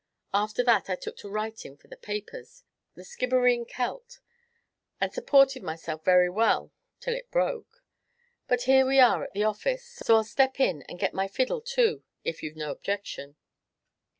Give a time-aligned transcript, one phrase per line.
[0.33, 2.63] After that I took to writin' for the papers
[2.95, 4.17] 'The Skibbereen Celt'
[4.99, 7.83] and supported myself very well till it broke.
[8.47, 11.27] But here we are at the office, so I 'll step in, and get my
[11.27, 13.35] fiddle, too, if you 've no objection."